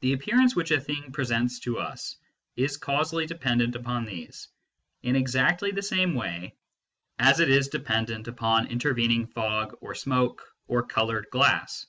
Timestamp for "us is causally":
1.78-3.24